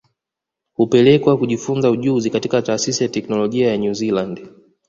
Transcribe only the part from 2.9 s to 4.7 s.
ya Teknolojia ya New Zealand